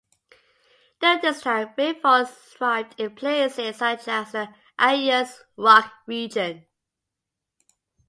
During 0.99 1.21
this 1.21 1.41
time 1.43 1.75
rainforest 1.77 2.29
thrived 2.57 2.99
in 2.99 3.13
places 3.13 3.75
such 3.75 4.07
as 4.07 4.31
the 4.31 4.47
Ayers 4.79 5.43
Rock 5.57 5.93
region. 6.07 6.65